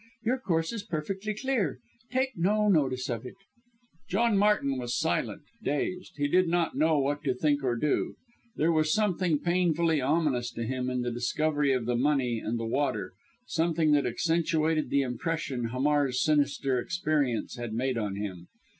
Your 0.23 0.39
course 0.39 0.73
is 0.73 0.81
perfectly 0.81 1.35
clear 1.35 1.77
take 2.11 2.35
no 2.35 2.67
notice 2.67 3.07
of 3.07 3.23
it." 3.23 3.35
John 4.09 4.35
Martin 4.35 4.79
was 4.79 4.97
silent 4.97 5.43
dazed. 5.61 6.13
He 6.17 6.27
did 6.27 6.47
not 6.47 6.75
know 6.75 6.97
what 6.97 7.23
to 7.23 7.35
think 7.35 7.63
or 7.63 7.75
do! 7.75 8.15
There 8.55 8.71
was 8.71 8.91
something 8.91 9.37
painfully 9.37 10.01
ominous 10.01 10.49
to 10.53 10.63
him 10.63 10.89
in 10.89 11.03
the 11.03 11.11
discovery 11.11 11.71
of 11.71 11.85
the 11.85 11.95
money 11.95 12.39
and 12.39 12.57
the 12.59 12.65
water 12.65 13.13
something 13.45 13.91
that 13.91 14.07
accentuated 14.07 14.89
the 14.89 15.03
impression 15.03 15.65
Hamar's 15.65 16.19
sinister 16.23 16.79
appearance 16.79 17.57
had 17.57 17.71
made 17.71 17.99
on 17.99 18.15
him. 18.15 18.47